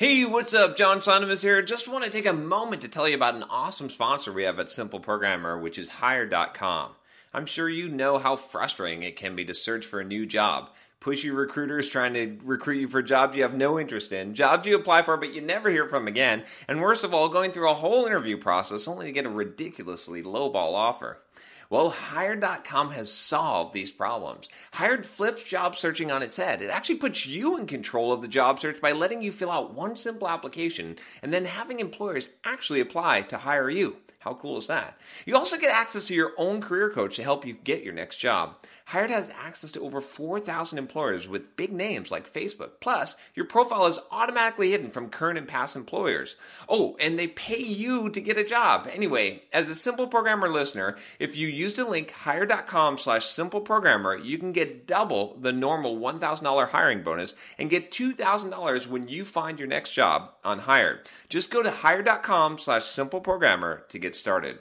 [0.00, 0.78] Hey, what's up?
[0.78, 1.60] John Sonmez here.
[1.60, 4.58] Just want to take a moment to tell you about an awesome sponsor we have
[4.58, 6.92] at Simple Programmer, which is Hired.com.
[7.34, 10.70] I'm sure you know how frustrating it can be to search for a new job.
[11.00, 14.76] Pushy recruiters trying to recruit you for jobs you have no interest in, jobs you
[14.76, 17.74] apply for but you never hear from again, and worst of all, going through a
[17.74, 21.22] whole interview process only to get a ridiculously lowball offer.
[21.70, 24.50] Well, Hired.com has solved these problems.
[24.72, 26.60] Hired flips job searching on its head.
[26.60, 29.72] It actually puts you in control of the job search by letting you fill out
[29.72, 33.98] one simple application and then having employers actually apply to hire you.
[34.20, 34.98] How cool is that?
[35.24, 38.16] You also get access to your own career coach to help you get your next
[38.18, 38.56] job.
[38.90, 42.80] Hired has access to over 4,000 employers with big names like Facebook.
[42.80, 46.34] Plus, your profile is automatically hidden from current and past employers.
[46.68, 48.88] Oh, and they pay you to get a job.
[48.92, 54.38] Anyway, as a Simple Programmer listener, if you use the link hired.com slash simpleprogrammer, you
[54.38, 59.68] can get double the normal $1,000 hiring bonus and get $2,000 when you find your
[59.68, 61.08] next job on Hired.
[61.28, 64.58] Just go to hired.com slash simpleprogrammer to get started.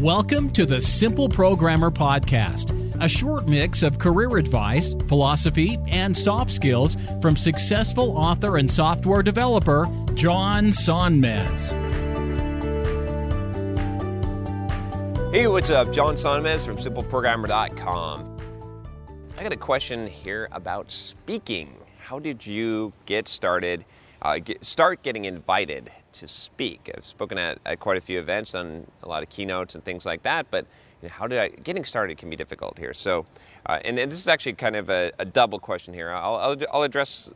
[0.00, 2.70] Welcome to the Simple Programmer Podcast,
[3.02, 9.22] a short mix of career advice, philosophy, and soft skills from successful author and software
[9.22, 11.70] developer John Sonmez.
[15.32, 15.90] Hey, what's up?
[15.94, 18.36] John Sonmez from simpleprogrammer.com.
[19.38, 21.74] I got a question here about speaking.
[22.00, 23.86] How did you get started?
[24.26, 26.90] Uh, get, start getting invited to speak.
[26.96, 30.04] I've spoken at, at, quite a few events, done a lot of keynotes and things
[30.04, 30.50] like that.
[30.50, 30.66] But
[31.00, 32.92] you know, how did I getting started can be difficult here.
[32.92, 33.24] So,
[33.66, 36.10] uh, and, and, this is actually kind of a, a double question here.
[36.10, 37.32] I'll, I'll, I'll address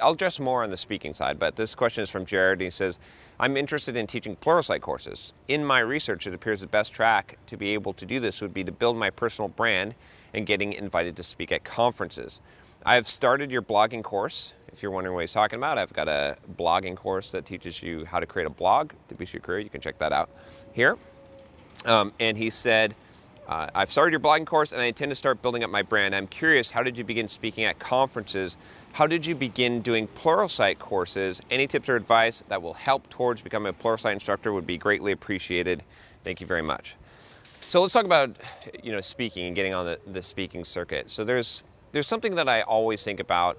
[0.00, 1.40] I'll address more on the speaking side.
[1.40, 2.60] But this question is from Jared.
[2.60, 3.00] And he says.
[3.40, 5.32] I'm interested in teaching Pluralsight courses.
[5.46, 8.52] In my research, it appears the best track to be able to do this would
[8.52, 9.94] be to build my personal brand
[10.34, 12.40] and getting invited to speak at conferences.
[12.88, 14.54] I have started your blogging course.
[14.72, 18.06] If you're wondering what he's talking about, I've got a blogging course that teaches you
[18.06, 19.58] how to create a blog to boost your career.
[19.58, 20.30] You can check that out
[20.72, 20.96] here.
[21.84, 22.94] Um, and he said,
[23.46, 26.14] uh, I've started your blogging course and I intend to start building up my brand.
[26.14, 28.56] I'm curious, how did you begin speaking at conferences?
[28.92, 31.42] How did you begin doing Pluralsight courses?
[31.50, 35.12] Any tips or advice that will help towards becoming a Pluralsight instructor would be greatly
[35.12, 35.82] appreciated.
[36.24, 36.96] Thank you very much.
[37.66, 38.34] So let's talk about
[38.82, 41.10] you know speaking and getting on the, the speaking circuit.
[41.10, 41.62] So there's
[41.92, 43.58] there's something that I always think about,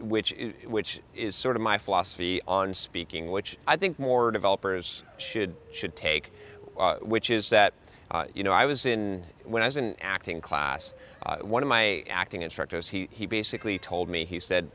[0.00, 5.56] which which is sort of my philosophy on speaking, which I think more developers should
[5.72, 6.32] should take,
[6.78, 7.74] uh, which is that
[8.10, 10.94] uh, you know I was in when I was in acting class,
[11.24, 14.70] uh, one of my acting instructors he he basically told me he said,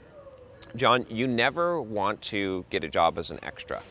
[0.75, 3.81] John, you never want to get a job as an extra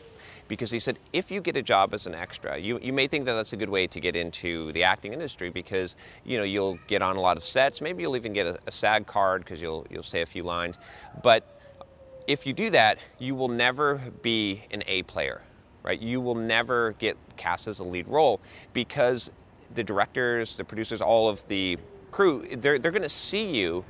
[0.47, 3.25] because he said if you get a job as an extra, you, you may think
[3.25, 6.79] that that's a good way to get into the acting industry because you know you'll
[6.87, 7.81] get on a lot of sets.
[7.81, 10.77] Maybe you'll even get a, a SAG card because you'll you'll say a few lines.
[11.21, 11.59] But
[12.27, 15.41] if you do that, you will never be an A player,
[15.83, 16.01] right?
[16.01, 18.41] You will never get cast as a lead role
[18.73, 19.31] because
[19.73, 21.77] the directors, the producers, all of the
[22.11, 23.83] crew, they're, they're going to see you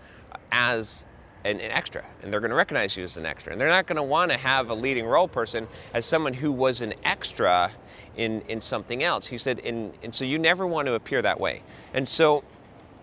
[0.52, 1.06] as
[1.46, 3.52] an, an, extra, and they're going to recognize you as an extra.
[3.52, 6.52] And they're not going to want to have a leading role person as someone who
[6.52, 7.72] was an extra
[8.16, 9.28] in, in something else.
[9.28, 11.64] He said, and, and so you never want to appear that way.
[11.94, 12.44] And so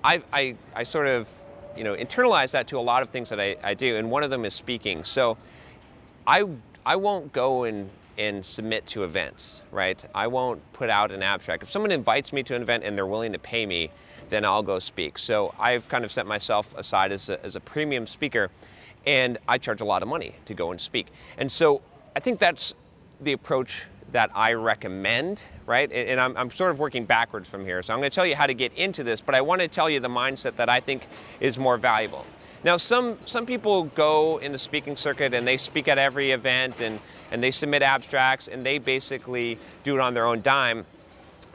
[0.03, 1.29] I, I, I sort of
[1.77, 4.23] you know, internalize that to a lot of things that I, I do, and one
[4.23, 5.05] of them is speaking.
[5.05, 5.37] So
[6.27, 6.45] I,
[6.85, 7.91] I won't go and
[8.21, 10.05] and submit to events, right?
[10.15, 11.63] I won't put out an abstract.
[11.63, 13.91] If someone invites me to an event and they're willing to pay me,
[14.29, 15.17] then I'll go speak.
[15.17, 18.51] So I've kind of set myself aside as a, as a premium speaker,
[19.07, 21.07] and I charge a lot of money to go and speak.
[21.39, 21.81] And so
[22.15, 22.75] I think that's
[23.23, 25.91] the approach that I recommend, right?
[25.91, 27.83] And I'm, I'm, sort of working backwards from here.
[27.83, 29.69] So I'm going to tell you how to get into this, but I want to
[29.69, 31.07] tell you the mindset that I think
[31.41, 32.27] is more valuable.
[32.63, 36.83] Now, some, some people go in the speaking circuit and they speak at every event
[36.83, 40.85] and, and they submit abstracts and they basically do it on their own dime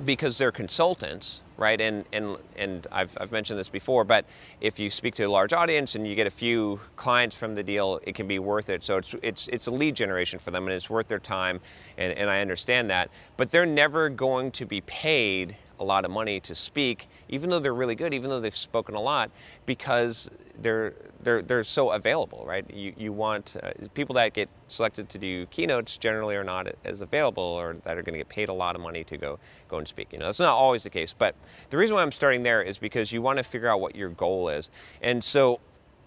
[0.04, 1.80] because they're consultants, right?
[1.80, 4.25] And, and, and I've, I've mentioned this before, but
[4.60, 7.63] if you speak to a large audience and you get a few clients from the
[7.63, 8.84] deal, it can be worth it.
[8.84, 11.62] So it's, it's, it's a lead generation for them and it's worth their time,
[11.98, 13.10] and, and I understand that.
[13.38, 17.60] But they're never going to be paid a lot of money to speak, even though
[17.60, 19.31] they're really good, even though they've spoken a lot,
[19.66, 20.30] because
[20.62, 22.69] they're they're they're so available, right?
[22.72, 27.01] You you want uh, people that get selected to do keynotes generally are not as
[27.01, 29.77] available or that are going to get paid a lot of money to go go
[29.77, 30.13] and speak.
[30.13, 31.36] You know, that's not always the case, but
[31.69, 34.10] the reason why I'm starting there is because you want to figure out what your
[34.10, 34.69] goal is,
[35.01, 35.60] and so,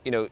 [0.05, 0.29] you know,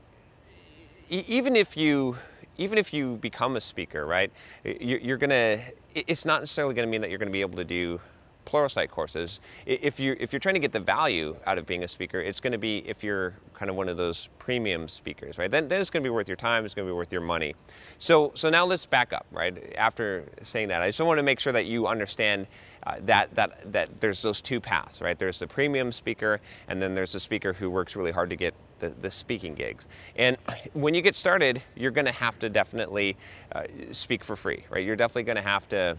[1.11, 2.17] e- even if you
[2.59, 4.33] even if you become a speaker, right,
[4.65, 5.61] you're going to,
[5.95, 8.01] it's not necessarily going to mean that you're going to be able to do
[8.47, 9.41] Pluralsight courses.
[9.67, 12.41] If you're, if you're trying to get the value out of being a speaker, it's
[12.41, 15.51] going to be if you're kind of one of those premium speakers, right?
[15.51, 17.23] Then, then it's going to be worth your time, it's going to be worth your
[17.23, 17.55] money.
[17.99, 19.75] So, so now let's back up, right?
[19.77, 22.47] After saying that, I just want to make sure that you understand
[22.85, 25.19] uh, that, that, that there's those two paths, right?
[25.19, 28.55] There's the premium speaker, and then there's the speaker who works really hard to get
[28.79, 29.89] the, the speaking gigs.
[30.17, 30.37] And
[30.73, 33.17] when you get started, you're going to have to definitely
[33.53, 34.85] uh, speak for free, right?
[34.85, 35.97] You're definitely going to have to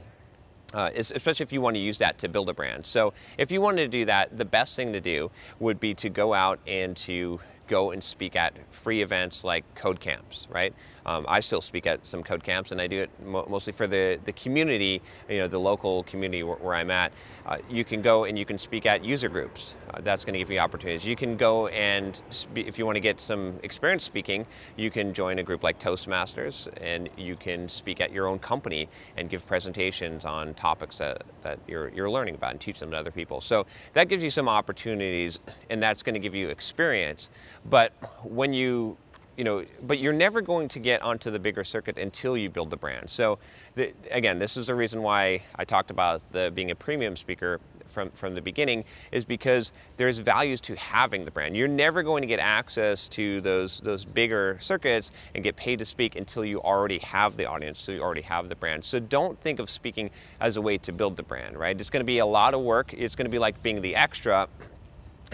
[0.77, 2.85] uh, especially if you want to use that to build a brand.
[2.85, 6.07] So if you wanted to do that, the best thing to do would be to
[6.07, 10.73] go out and to go and speak at free events like code camps, right?
[11.05, 13.87] Um, I still speak at some code camps, and I do it mo- mostly for
[13.87, 17.13] the, the community, you know, the local community where, where I'm at.
[17.45, 19.75] Uh, you can go and you can speak at user groups.
[19.93, 21.05] Uh, that's going to give you opportunities.
[21.05, 22.21] You can go and,
[22.55, 26.67] if you want to get some experience speaking, you can join a group like Toastmasters,
[26.81, 31.59] and you can speak at your own company and give presentations on topics that, that
[31.67, 33.39] you're, you're learning about and teach them to other people.
[33.39, 35.39] So that gives you some opportunities,
[35.69, 37.29] and that's going to give you experience.
[37.65, 37.93] But
[38.23, 38.97] when you
[39.37, 42.71] you know, but you're never going to get onto the bigger circuit until you build
[42.71, 43.07] the brand.
[43.07, 43.37] So,
[43.75, 47.61] the, again, this is the reason why I talked about the being a premium speaker
[47.85, 51.55] from from the beginning is because there's values to having the brand.
[51.55, 55.85] You're never going to get access to those those bigger circuits and get paid to
[55.85, 58.83] speak until you already have the audience, so you already have the brand.
[58.83, 61.79] So don't think of speaking as a way to build the brand, right?
[61.79, 62.91] It's going to be a lot of work.
[62.93, 64.47] It's going to be like being the extra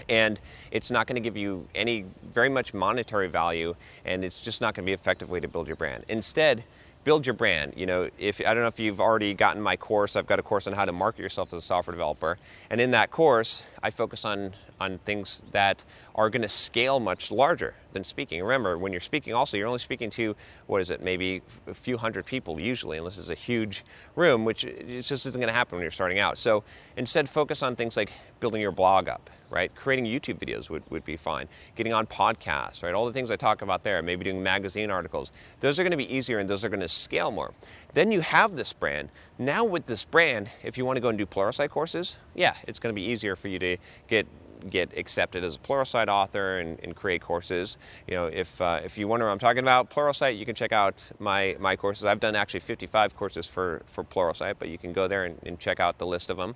[0.08, 3.74] and it's not going to give you any very much monetary value
[4.04, 6.04] and it's just not going to be an effective way to build your brand.
[6.08, 6.64] Instead
[7.04, 8.08] build your brand you know?
[8.18, 10.72] If i don't know if you've already gotten my course i've got a course on
[10.72, 12.38] how to market yourself as a software developer
[12.70, 15.84] and in that course i focus on on things that
[16.14, 18.42] are going to scale much larger than speaking.
[18.42, 20.34] Remember, when you're speaking, also, you're only speaking to,
[20.66, 23.84] what is it, maybe a few hundred people usually, unless it's a huge
[24.16, 26.36] room, which it just isn't going to happen when you're starting out.
[26.38, 26.64] So
[26.96, 29.74] instead, focus on things like building your blog up, right?
[29.74, 31.48] Creating YouTube videos would, would be fine.
[31.76, 32.94] Getting on podcasts, right?
[32.94, 35.30] All the things I talk about there, maybe doing magazine articles.
[35.60, 37.54] Those are going to be easier and those are going to scale more.
[37.94, 39.10] Then you have this brand.
[39.38, 42.78] Now, with this brand, if you want to go and do Pluralsight courses, yeah, it's
[42.78, 43.76] going to be easier for you to
[44.08, 44.26] get
[44.70, 47.76] get accepted as a Pluralsight author and, and create courses.
[48.08, 50.72] You know, if, uh, if you wonder what I'm talking about, Pluralsight, you can check
[50.72, 52.06] out my, my courses.
[52.06, 55.58] I've done actually 55 courses for, for Pluralsight, but you can go there and, and
[55.58, 56.54] check out the list of them.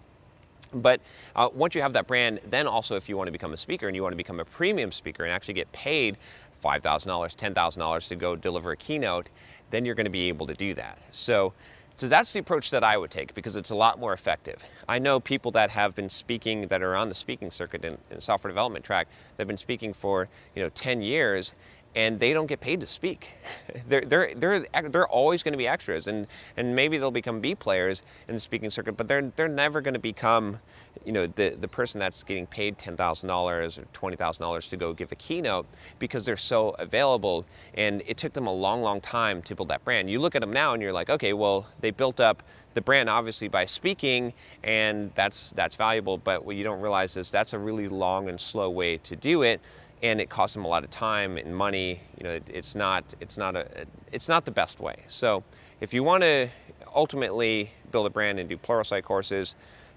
[0.73, 1.00] But
[1.35, 3.87] uh, once you have that brand, then also if you want to become a speaker
[3.87, 6.17] and you want to become a premium speaker and actually get paid
[6.62, 9.31] $5,000, $10,000 to go deliver a keynote,
[9.70, 10.99] then you're going to be able to do that.
[11.11, 11.53] So
[11.99, 14.62] so that's the approach that I would take because it's a lot more effective.
[14.88, 18.21] I know people that have been speaking that are on the speaking circuit in, in
[18.21, 19.09] software development track.
[19.37, 21.55] They've been speaking for you know 10 years,
[21.99, 23.33] and they don't get paid to speak.
[23.89, 27.56] they're, they're, they're, they're always going to be extras, and, and maybe they'll become B
[27.56, 30.61] players in the speaking circuit, but they're, they're never going to become,
[31.05, 33.83] you know, the, the person that's getting paid $10,000 or
[34.17, 35.67] $20,000 to go give a keynote
[35.99, 39.85] because they're so available, and it took them a long, long time to build that
[39.85, 40.09] brand.
[40.09, 43.09] You look at them now and you're like, okay, well, they built up the brand
[43.09, 47.59] obviously by speaking and that's that's valuable but what you don't realize is that's a
[47.59, 49.61] really long and slow way to do it
[50.02, 52.00] and it costs them a lot of time and money.
[52.17, 55.05] You know, it, it's not it's not a it's not the best way.
[55.09, 55.45] So
[55.81, 56.49] if you want to
[56.95, 59.55] ultimately build a brand and do Pluralsight courses,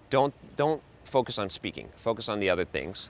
[0.10, 1.89] don't don't focus on speaking.
[1.96, 3.10] Focus on the other things.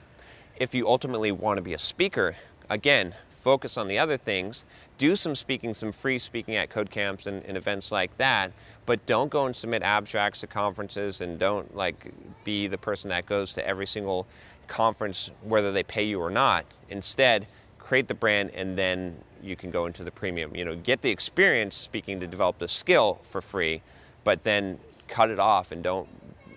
[0.56, 2.36] If you ultimately want to be a speaker,
[2.68, 4.64] again, focus on the other things.
[4.98, 8.52] Do some speaking, some free speaking at code camps and, and events like that,
[8.86, 12.12] but don't go and submit abstracts to conferences and don't like
[12.44, 14.26] be the person that goes to every single
[14.68, 16.64] conference whether they pay you or not.
[16.88, 20.54] Instead, create the brand and then you can go into the premium.
[20.54, 23.82] You know, get the experience speaking to develop the skill for free,
[24.22, 26.08] but then cut it off and don't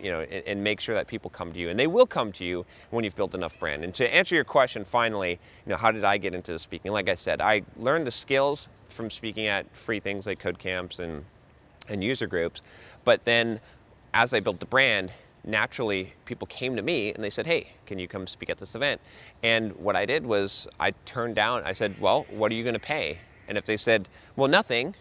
[0.05, 1.69] you know, and, and, make sure that people come to you.
[1.69, 3.83] And they will come to you when you've built enough brand.
[3.83, 6.91] And to answer your question finally, you know, how did I get into the speaking?
[6.91, 10.99] Like I said, I learned the skills from speaking at free things like code camps
[10.99, 11.25] and,
[11.89, 12.61] and user groups.
[13.03, 13.59] But then
[14.13, 15.11] as I built the brand,
[15.43, 18.75] naturally people came to me and they said, Hey, can you come speak at this
[18.75, 19.01] event?
[19.41, 22.75] And what I did was I turned down, I said, Well, what are you going
[22.75, 23.17] to pay?
[23.47, 24.93] And if they said, Well, nothing,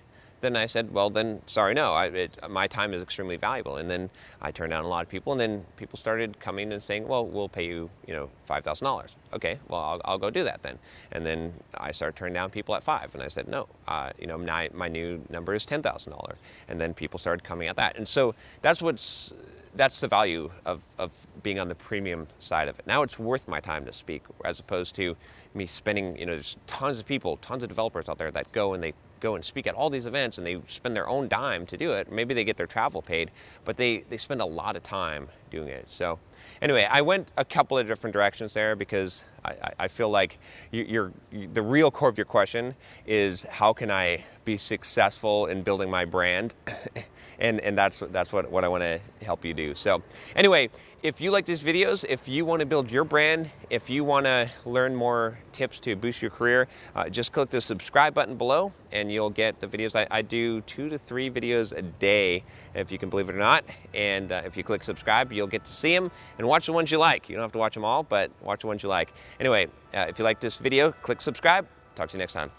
[0.44, 3.76] then I said, well, then sorry, no, I, it, my time is extremely valuable.
[3.76, 4.10] And then
[4.42, 7.26] I turned down a lot of people, and then people started coming and saying, well,
[7.26, 9.16] we'll pay you, you know, five thousand dollars.
[9.32, 10.78] Okay, well, I'll, I'll, go do that then.
[11.12, 14.26] And then I started turning down people at five, and I said, no, uh, you
[14.26, 16.36] know, my, my new number is ten thousand dollars.
[16.68, 19.32] And then people started coming at that, and so that's what's
[19.76, 22.86] that's the value of, of being on the premium side of it.
[22.86, 25.16] Now it's worth my time to speak as opposed to
[25.52, 28.72] me spending, you know, there's tons of people, tons of developers out there that go
[28.74, 28.92] and they
[29.24, 31.92] go and speak at all these events and they spend their own dime to do
[31.92, 32.12] it.
[32.12, 33.30] Maybe they get their travel paid,
[33.64, 35.90] but they, they spend a lot of time doing it.
[35.90, 36.18] So
[36.60, 40.38] anyway, I went a couple of different directions there because I, I feel like
[40.70, 42.74] you, you, the real core of your question
[43.06, 46.54] is how can I be successful in building my brand?
[47.38, 49.74] and, and that's, that's what, what I want to help you do.
[49.74, 50.02] So
[50.36, 50.70] anyway,
[51.02, 54.24] if you like these videos, if you want to build your brand, if you want
[54.24, 58.72] to learn more tips to boost your career, uh, just click the subscribe button below
[58.90, 59.94] and you'll get the videos.
[59.94, 62.42] I, I, do two to three videos a day,
[62.74, 63.64] if you can believe it or not.
[63.92, 66.90] And uh, if you click subscribe, you'll get to see them and watch the ones
[66.90, 67.28] you like.
[67.28, 69.12] You don't have to watch them all, but watch the ones you like.
[69.40, 71.66] Anyway, uh, if you like this video, click subscribe.
[71.94, 72.50] Talk to you next time.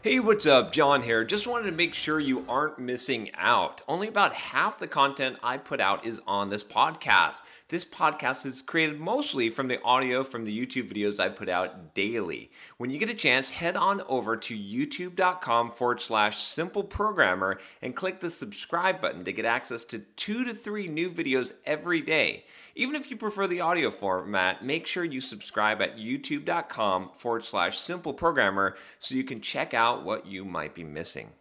[0.00, 0.70] Hey, what's up?
[0.70, 1.24] John here.
[1.24, 3.82] Just wanted to make sure you aren't missing out.
[3.88, 7.42] Only about half the content I put out is on this podcast.
[7.68, 11.94] This podcast is created mostly from the audio from the YouTube videos I put out
[11.94, 12.52] daily.
[12.76, 17.96] When you get a chance, head on over to youtube.com forward slash simple programmer and
[17.96, 22.44] click the subscribe button to get access to two to three new videos every day.
[22.78, 27.76] Even if you prefer the audio format, make sure you subscribe at youtube.com forward slash
[27.76, 31.32] simple programmer so you can check out what you might be missing.